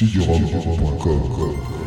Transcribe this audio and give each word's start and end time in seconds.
Kigurum.com 0.00 1.79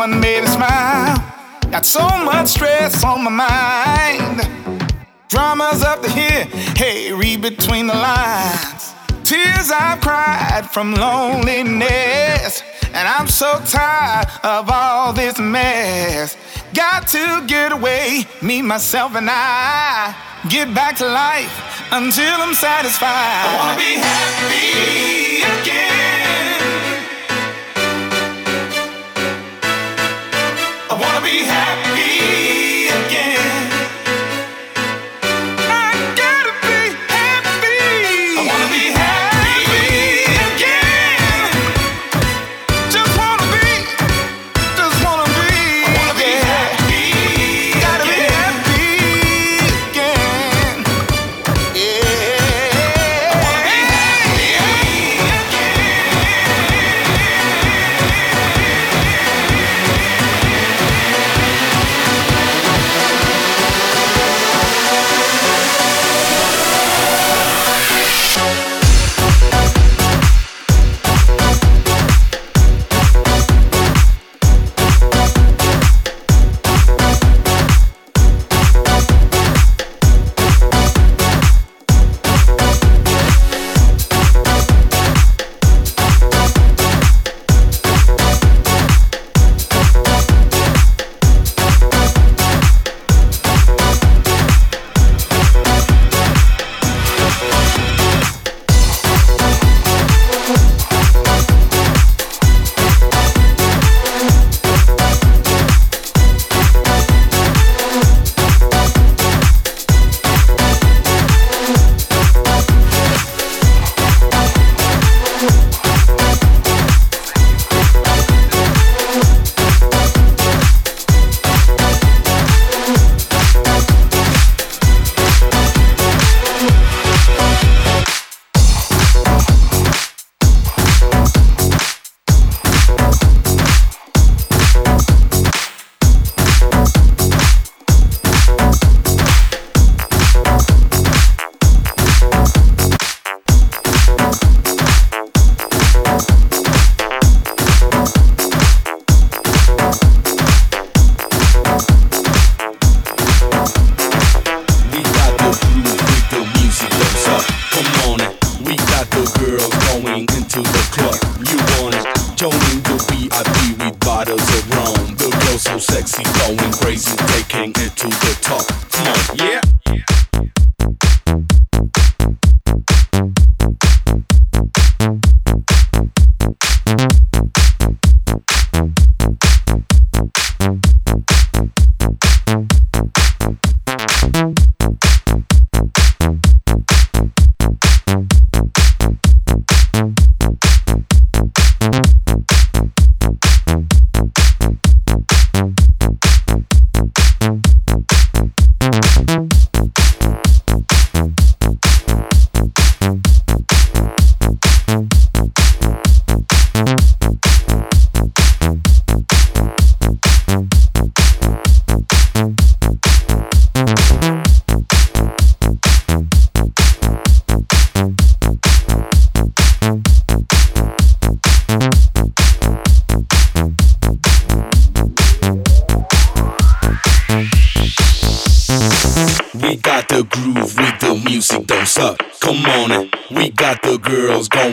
someone 0.00 0.20
made 0.20 0.40
me 0.40 0.46
smile. 0.46 1.16
Got 1.70 1.84
so 1.84 2.08
much 2.24 2.48
stress 2.48 3.04
on 3.04 3.22
my 3.22 3.30
mind. 3.30 4.48
Dramas 5.28 5.82
up 5.82 6.00
to 6.02 6.08
here, 6.08 6.44
hey, 6.74 7.12
read 7.12 7.42
between 7.42 7.86
the 7.86 7.94
lines. 7.94 8.94
Tears 9.24 9.70
I've 9.70 10.00
cried 10.00 10.66
from 10.72 10.94
loneliness. 10.94 12.62
And 12.94 13.06
I'm 13.06 13.28
so 13.28 13.60
tired 13.66 14.26
of 14.42 14.70
all 14.70 15.12
this 15.12 15.38
mess. 15.38 16.34
Got 16.72 17.06
to 17.08 17.44
get 17.46 17.72
away, 17.72 18.24
me, 18.40 18.62
myself, 18.62 19.14
and 19.14 19.28
I. 19.30 20.14
Get 20.48 20.74
back 20.74 20.96
to 20.96 21.06
life 21.06 21.52
until 21.92 22.40
I'm 22.40 22.54
satisfied. 22.54 23.44
I 23.44 23.56
wanna 23.58 23.76
be 23.76 23.94
happy 24.00 25.60
again. 25.60 25.99
Be 31.22 31.44
happy. 31.44 31.89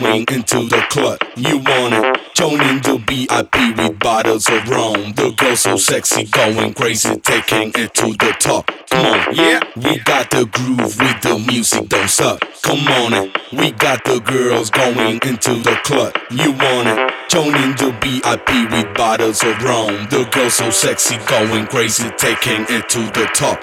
Going 0.00 0.24
into 0.30 0.68
the 0.68 0.84
club. 0.90 1.18
You 1.36 1.58
want 1.58 1.94
it? 1.94 2.34
Joining 2.34 2.80
the 2.82 3.02
VIP 3.06 3.76
with 3.76 3.98
bottles 3.98 4.48
of 4.48 4.68
rum. 4.68 5.12
The 5.12 5.34
girl 5.36 5.56
so 5.56 5.76
sexy, 5.76 6.24
going 6.24 6.74
crazy, 6.74 7.16
taking 7.20 7.72
it 7.74 7.94
to 7.94 8.06
the 8.12 8.34
top. 8.38 8.70
Come 8.90 9.06
on, 9.06 9.34
yeah. 9.34 9.60
We 9.76 9.98
got 9.98 10.30
the 10.30 10.46
groove 10.46 10.98
with 10.98 11.20
the 11.22 11.42
music, 11.46 11.88
don't 11.88 12.08
suck. 12.08 12.40
Come 12.62 12.86
on, 12.88 13.12
it. 13.14 13.38
We 13.52 13.70
got 13.72 14.04
the 14.04 14.20
girls 14.20 14.70
going 14.70 15.20
into 15.22 15.54
the 15.54 15.78
club. 15.84 16.14
You 16.30 16.52
want 16.52 16.88
it? 16.88 17.12
Joining 17.28 17.72
the 17.76 17.94
VIP 18.00 18.70
with 18.70 18.96
bottles 18.96 19.42
of 19.42 19.62
rum. 19.62 20.08
The 20.10 20.28
girl 20.32 20.50
so 20.50 20.70
sexy, 20.70 21.16
going 21.26 21.66
crazy, 21.66 22.08
taking 22.16 22.66
it 22.68 22.88
to 22.90 23.00
the 23.10 23.28
top. 23.34 23.62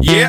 Yeah. 0.00 0.28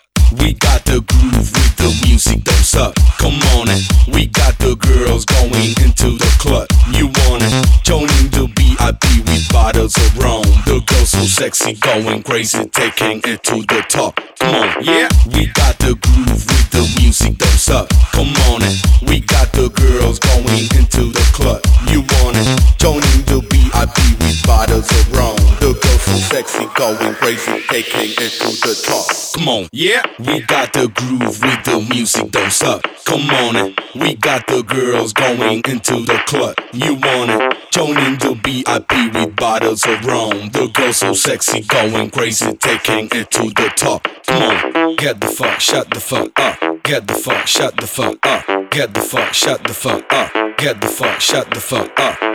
We 0.39 0.53
got 0.53 0.85
the 0.85 1.01
groove 1.01 1.51
with 1.51 1.75
the 1.75 1.91
music, 2.07 2.43
don't 2.45 2.63
suck. 2.63 2.95
Come 3.19 3.35
on 3.59 3.67
it. 3.67 3.83
We 4.07 4.27
got 4.27 4.57
the 4.59 4.75
girls 4.79 5.25
going 5.25 5.75
into 5.83 6.15
the 6.15 6.31
club. 6.39 6.67
You 6.95 7.11
want 7.27 7.43
it? 7.43 7.51
Joining 7.83 8.31
the 8.31 8.47
VIP 8.55 9.27
with 9.27 9.51
bottles 9.51 9.97
of 9.97 10.17
rum. 10.17 10.43
The 10.63 10.79
girls 10.87 11.09
so 11.09 11.23
sexy, 11.27 11.73
going 11.73 12.23
crazy, 12.23 12.63
taking 12.69 13.19
it 13.25 13.43
to 13.43 13.59
the 13.67 13.83
top. 13.89 14.21
Come 14.39 14.55
on, 14.55 14.83
yeah. 14.83 15.09
We 15.35 15.47
got 15.51 15.77
the 15.79 15.99
groove 15.99 16.47
with 16.47 16.69
the 16.71 16.83
music, 17.01 17.37
don't 17.37 17.59
suck. 17.59 17.89
Come 18.15 18.31
on 18.55 18.63
it. 18.63 18.79
We 19.03 19.19
got 19.19 19.51
the 19.51 19.67
girls 19.67 20.19
going 20.19 20.63
into 20.79 21.11
the 21.11 21.25
club. 21.35 21.59
You 21.91 22.07
want 22.07 22.39
it? 22.39 22.47
Joining 22.79 23.21
the 23.27 23.50
VIP 23.81 23.97
with 24.19 24.45
bottles 24.45 24.89
of 24.91 25.11
rum. 25.11 25.35
The 25.59 25.73
girls 25.73 26.01
so 26.01 26.13
sexy, 26.13 26.65
going 26.75 27.15
crazy, 27.15 27.63
taking 27.67 28.11
it 28.11 28.31
to 28.37 28.49
the 28.61 28.75
top. 28.85 29.07
Come 29.35 29.47
on, 29.49 29.69
yeah. 29.71 30.03
We 30.19 30.41
got 30.41 30.73
the 30.73 30.87
groove 30.87 31.41
with 31.41 31.63
the 31.65 31.85
music, 31.89 32.31
don't 32.31 32.51
suck. 32.51 32.83
Come 33.05 33.29
on 33.29 33.55
it. 33.55 33.79
We 33.95 34.15
got 34.15 34.45
the 34.47 34.61
girls 34.61 35.13
going 35.13 35.63
into 35.67 36.05
the 36.05 36.21
club. 36.27 36.55
You 36.73 36.95
want 36.95 37.31
it? 37.31 37.57
Joining 37.71 38.17
the 38.19 38.39
VIP 38.43 39.13
with 39.15 39.35
bottles 39.35 39.85
of 39.87 40.05
rum. 40.05 40.49
The 40.49 40.69
girls 40.73 40.97
so 40.97 41.13
sexy, 41.13 41.61
going 41.61 42.11
crazy, 42.11 42.55
taking 42.57 43.09
it 43.11 43.31
to 43.31 43.49
the 43.49 43.71
top. 43.75 44.07
Come 44.27 44.43
on, 44.43 44.95
get 44.97 45.19
the 45.21 45.27
fuck, 45.27 45.59
shut 45.59 45.89
the 45.89 45.99
fuck 45.99 46.39
up. 46.39 46.83
Get 46.83 47.07
the 47.07 47.15
fuck, 47.15 47.47
shut 47.47 47.77
the 47.77 47.87
fuck 47.87 48.23
up. 48.25 48.69
Get 48.69 48.93
the 48.93 49.01
fuck, 49.01 49.33
shut 49.33 49.63
the 49.63 49.73
fuck 49.73 50.13
up. 50.13 50.57
Get 50.57 50.81
the 50.81 50.87
fuck, 50.87 51.19
shut 51.19 51.49
the 51.49 51.59
fuck 51.59 51.99
up. 51.99 52.30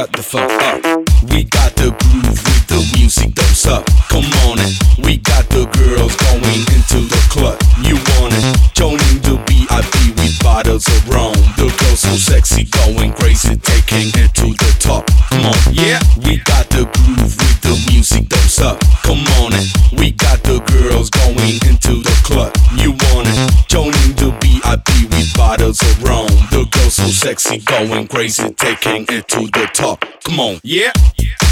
Shut 0.00 0.12
the 0.12 0.22
fuck 0.22 0.50
up. 0.64 0.80
We 1.28 1.44
got 1.44 1.76
the 1.76 1.92
groove 1.92 2.40
with 2.40 2.64
the 2.72 2.80
music, 2.96 3.34
don't 3.34 3.52
suck. 3.52 3.84
Come 4.08 4.24
on 4.48 4.56
it. 4.56 4.72
We 5.04 5.18
got 5.18 5.44
the 5.52 5.68
girls 5.76 6.16
going 6.16 6.64
into 6.72 7.04
the 7.04 7.20
club. 7.28 7.60
You 7.84 8.00
want 8.16 8.32
it? 8.32 8.44
Joining 8.72 9.20
the 9.20 9.36
VIP 9.44 10.16
with 10.16 10.40
bottles 10.40 10.88
of 10.88 11.08
rum. 11.08 11.36
The 11.60 11.68
girls 11.68 12.00
so 12.00 12.16
sexy, 12.16 12.64
going 12.80 13.12
crazy, 13.12 13.56
taking 13.56 14.08
it 14.16 14.32
to 14.40 14.48
the 14.56 14.72
top. 14.80 15.04
Come 15.28 15.52
on, 15.52 15.58
yeah. 15.68 16.00
We 16.24 16.40
got 16.48 16.64
the 16.72 16.88
groove 16.88 17.36
with 17.36 17.60
the 17.60 17.76
music, 17.92 18.28
don't 18.30 18.48
suck. 18.48 18.80
Come 19.04 19.20
on 19.44 19.52
it. 19.52 19.68
We 19.92 20.12
got 20.12 20.40
the 20.48 20.64
girls 20.64 21.10
going 21.10 21.60
into 21.68 22.00
the 22.00 22.16
club. 22.24 22.56
You 22.72 22.96
want 23.12 23.28
it? 23.28 23.36
Joining 23.68 24.16
the 24.16 24.32
VIP 24.40 25.09
bottles 25.40 25.80
of 25.80 26.02
rum. 26.02 26.26
The 26.50 26.68
girls 26.70 26.94
so 26.94 27.06
sexy, 27.06 27.58
going 27.60 28.06
crazy, 28.08 28.50
taking 28.52 29.06
it 29.08 29.26
to 29.28 29.40
the 29.46 29.70
top. 29.72 30.04
Come 30.22 30.38
on, 30.38 30.60
yeah. 30.62 30.92
yeah. 31.16 31.49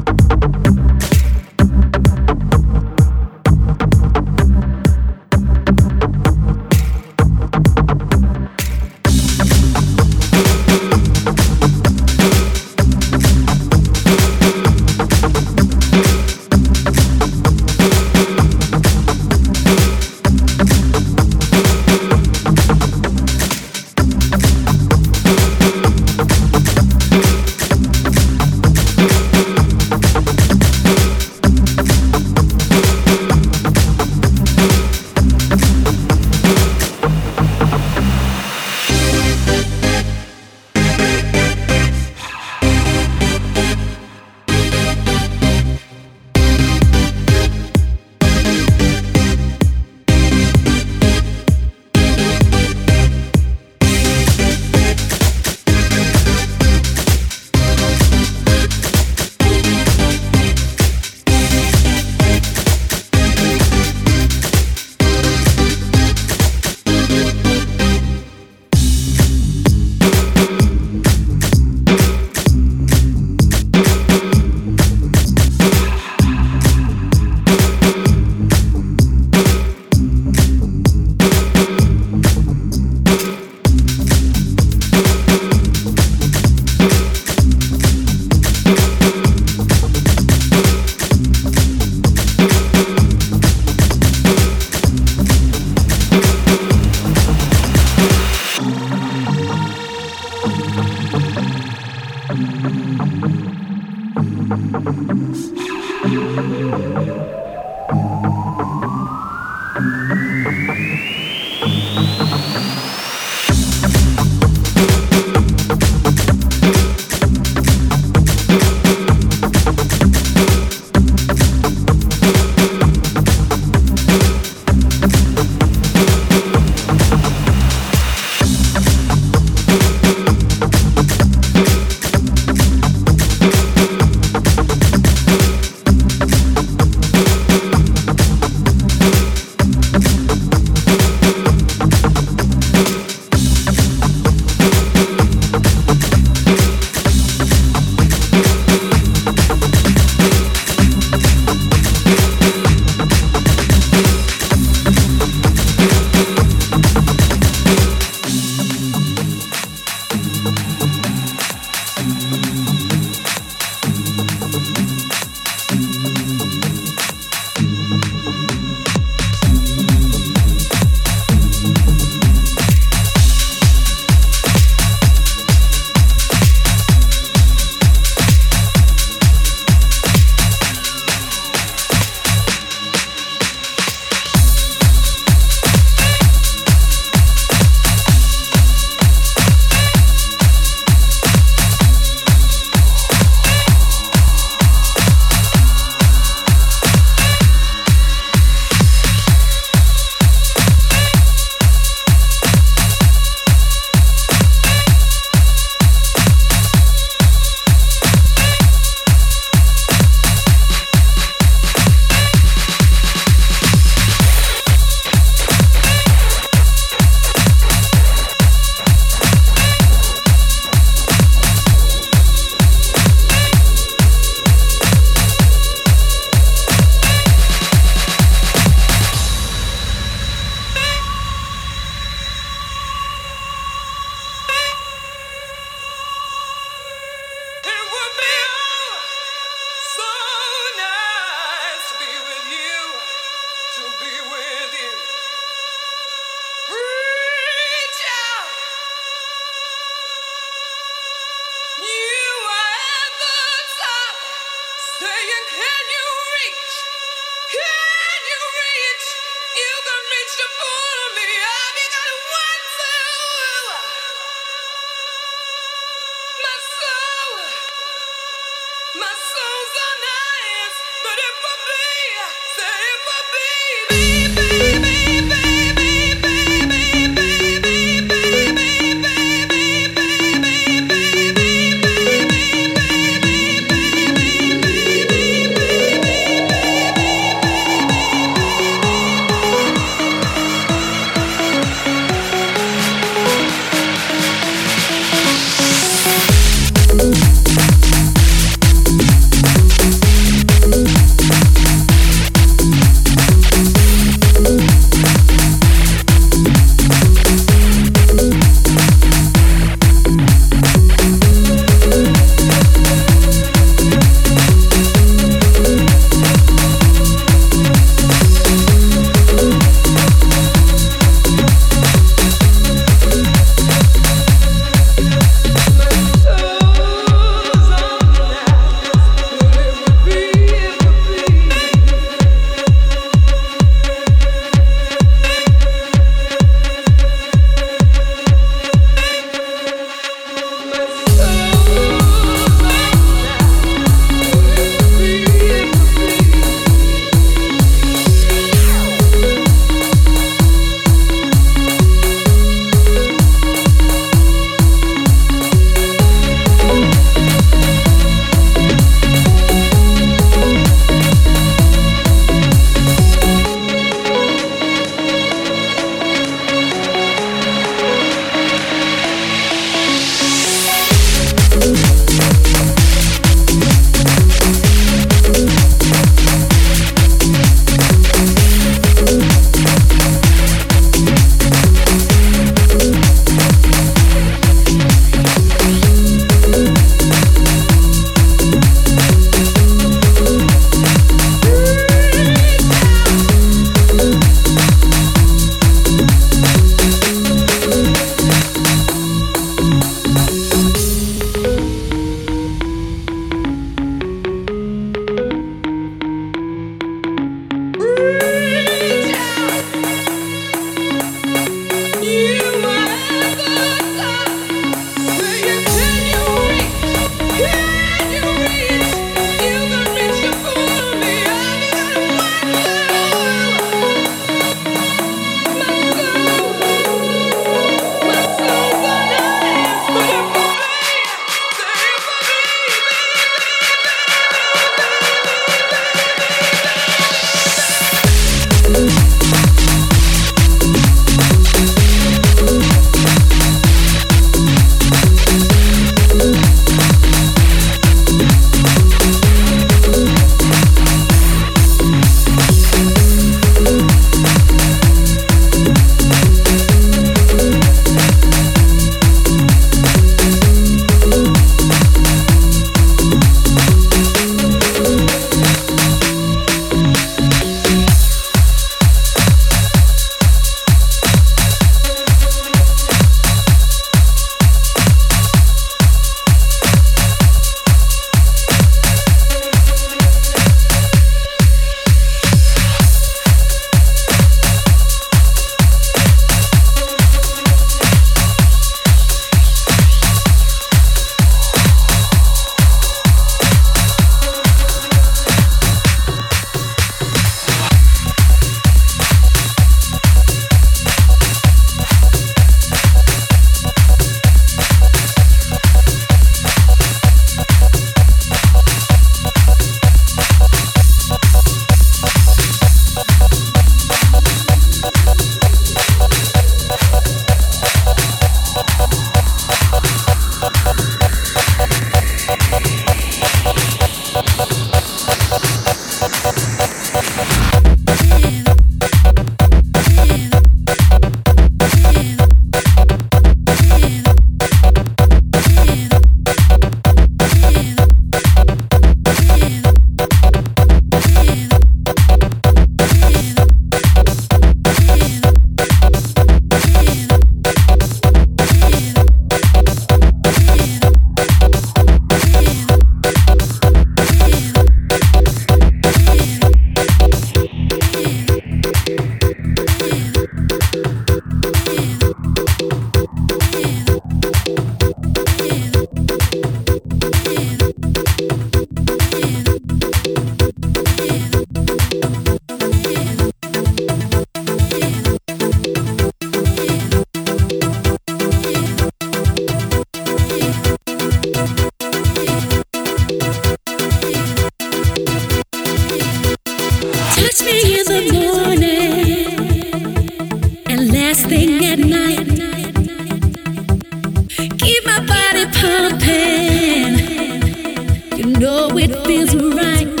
You 598.17 598.25
know 598.25 598.69
it 598.77 598.95
feels 599.05 599.35
right. 599.35 600.00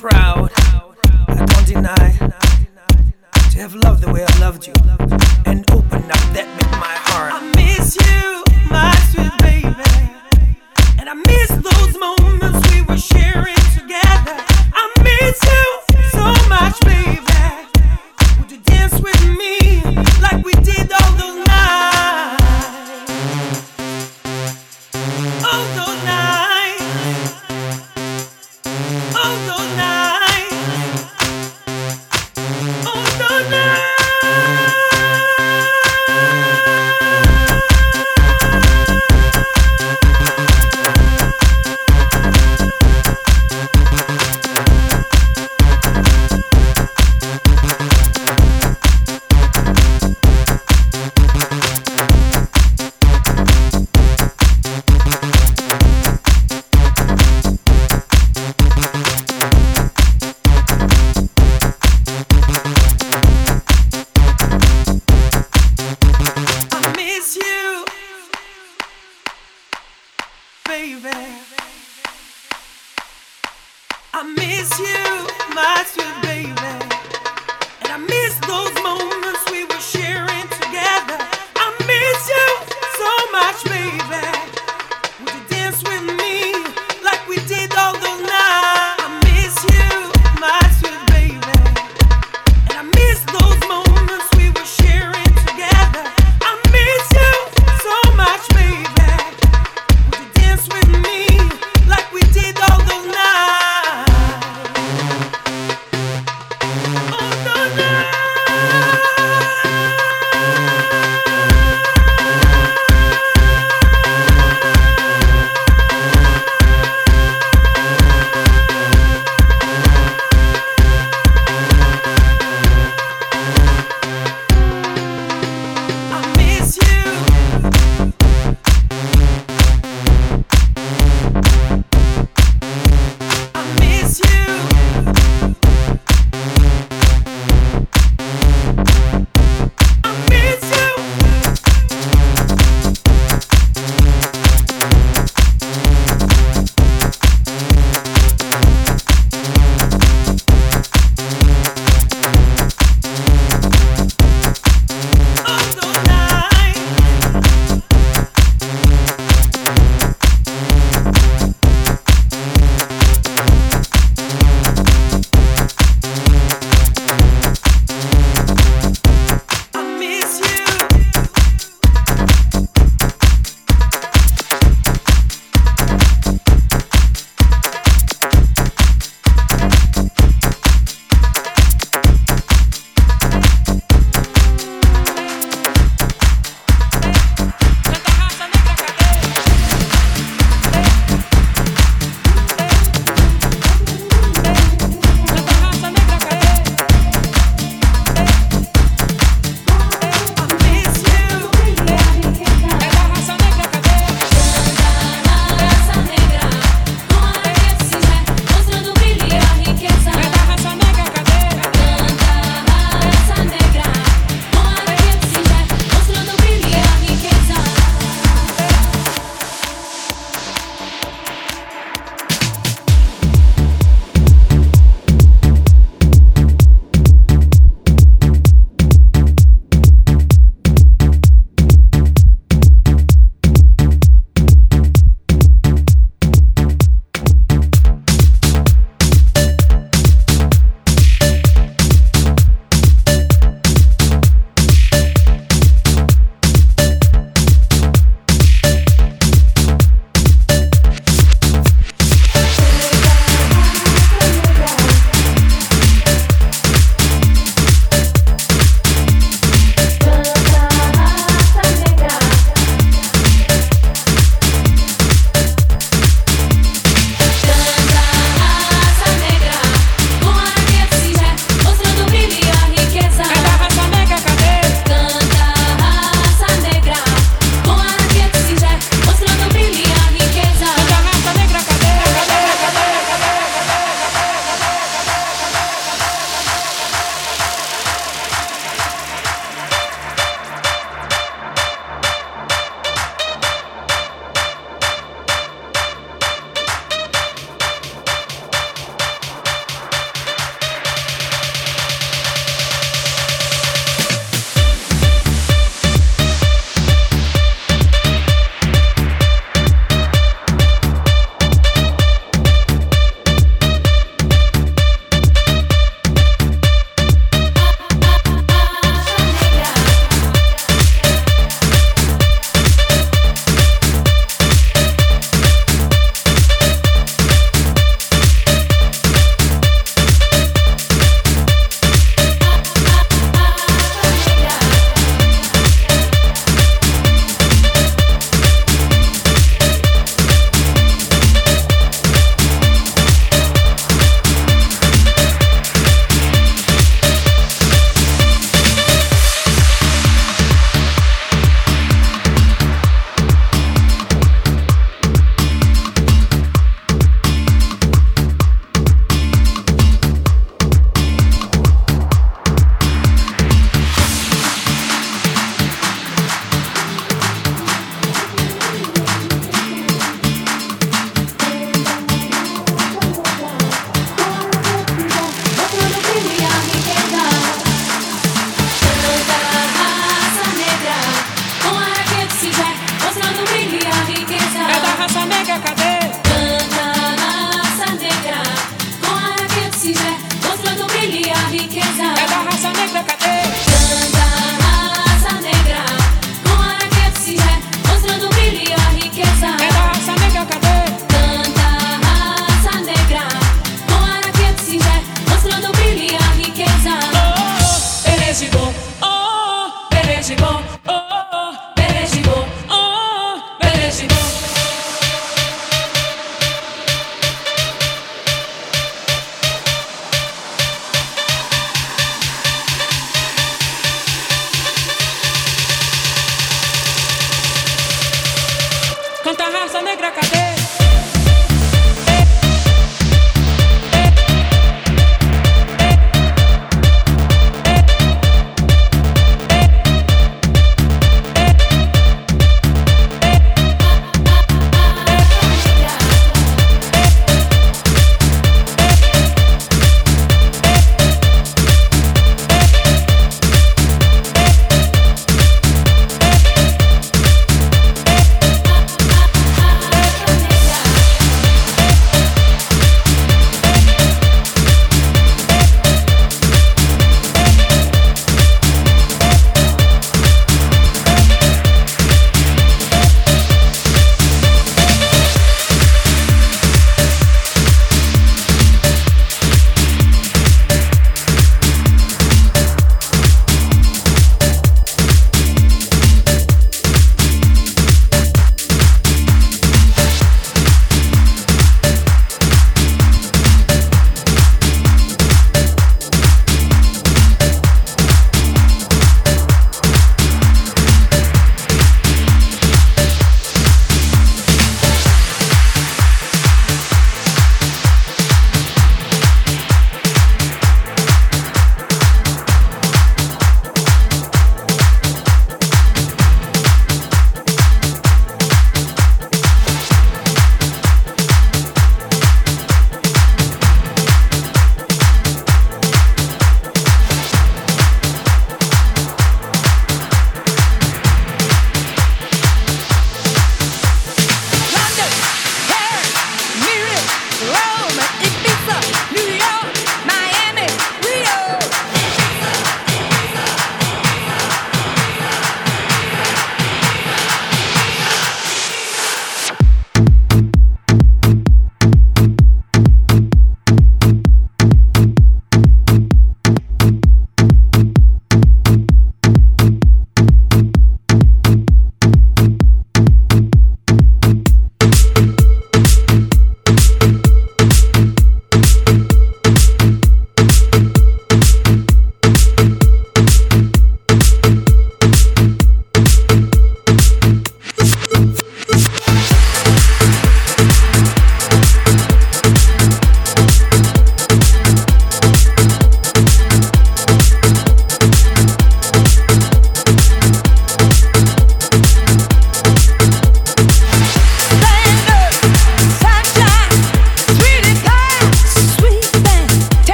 Proud, 0.00 0.50